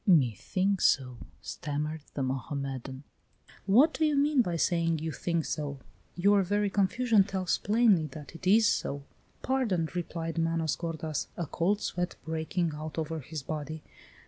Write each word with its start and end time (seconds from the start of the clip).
"Me 0.07 0.31
think 0.33 0.81
so," 0.81 1.19
stammered 1.43 2.01
the 2.15 2.23
Mohammedan. 2.23 3.03
"What 3.67 3.93
do 3.93 4.03
you 4.03 4.15
mean 4.15 4.41
by 4.41 4.55
saying 4.55 4.97
you 4.97 5.11
think 5.11 5.45
so? 5.45 5.77
Your 6.15 6.41
very 6.41 6.71
confusion 6.71 7.23
tells 7.23 7.59
plainly 7.59 8.07
that 8.07 8.33
it 8.33 8.47
is 8.47 8.65
so." 8.65 9.03
"Pardon," 9.43 9.87
replied 9.93 10.39
Manos 10.39 10.75
gordas, 10.75 11.27
a 11.37 11.45
cold 11.45 11.81
sweat 11.81 12.15
breaking 12.25 12.71
out 12.73 12.97
over 12.97 13.19
his 13.19 13.43
body. 13.43 13.83